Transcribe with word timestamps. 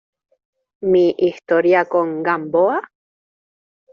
mi 0.91 1.03
historia 1.23 1.81
con 1.91 2.07
Gamboa? 2.25 2.79